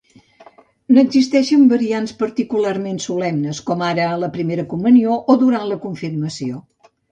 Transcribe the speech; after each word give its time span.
N'existeixen 0.95 1.65
variants 1.73 2.13
particularment 2.21 2.97
solemnes, 3.05 3.61
com 3.69 3.85
ara 3.91 4.09
la 4.25 4.33
primera 4.41 4.67
comunió 4.75 5.21
o 5.35 5.39
durant 5.45 5.71
la 5.75 5.81
confirmació. 5.87 6.61